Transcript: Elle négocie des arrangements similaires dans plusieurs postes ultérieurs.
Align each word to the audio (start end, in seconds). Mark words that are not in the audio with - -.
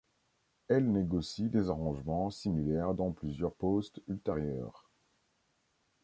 Elle 0.67 0.91
négocie 0.91 1.47
des 1.51 1.69
arrangements 1.69 2.31
similaires 2.31 2.95
dans 2.95 3.11
plusieurs 3.11 3.53
postes 3.53 4.01
ultérieurs. 4.07 4.89